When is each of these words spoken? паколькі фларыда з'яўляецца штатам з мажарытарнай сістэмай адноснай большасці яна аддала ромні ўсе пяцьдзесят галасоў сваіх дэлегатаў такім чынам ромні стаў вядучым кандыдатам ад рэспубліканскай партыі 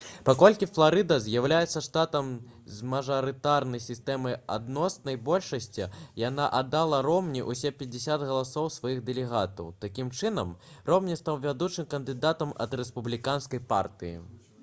паколькі 0.27 0.67
фларыда 0.75 1.15
з'яўляецца 1.23 1.81
штатам 1.87 2.31
з 2.77 2.87
мажарытарнай 2.93 3.81
сістэмай 3.87 4.37
адноснай 4.55 5.19
большасці 5.27 5.85
яна 6.23 6.47
аддала 6.61 7.03
ромні 7.09 7.45
ўсе 7.51 7.73
пяцьдзесят 7.83 8.27
галасоў 8.31 8.73
сваіх 8.79 9.05
дэлегатаў 9.13 9.71
такім 9.87 10.11
чынам 10.21 10.57
ромні 10.95 11.21
стаў 11.23 11.41
вядучым 11.47 11.91
кандыдатам 11.95 12.57
ад 12.67 12.77
рэспубліканскай 12.83 13.65
партыі 13.77 14.19